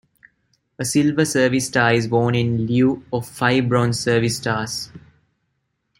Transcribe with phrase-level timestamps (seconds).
[0.79, 4.89] A silver service star is worn in lieu of five bronze service stars.